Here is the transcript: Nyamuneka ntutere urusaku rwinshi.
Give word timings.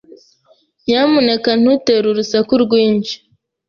Nyamuneka 0.85 1.49
ntutere 1.59 2.05
urusaku 2.09 2.51
rwinshi. 2.63 3.15